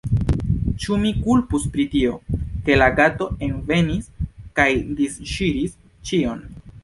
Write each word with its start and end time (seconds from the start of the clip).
Ĉu 0.83 0.95
mi 1.01 1.09
kulpus 1.25 1.67
pri 1.75 1.85
tio, 1.91 2.15
ke 2.69 2.77
la 2.79 2.87
kato 3.01 3.27
envenis 3.49 4.09
kaj 4.61 4.69
disŝiris 5.01 5.77
ĉion? 6.11 6.43